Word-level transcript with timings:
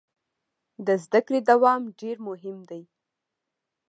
د 0.85 0.87
زده 1.03 1.19
کړې 1.27 1.39
دوام 1.49 1.81
ډیر 1.99 2.17
مهم 2.27 2.57
دی. 2.69 2.83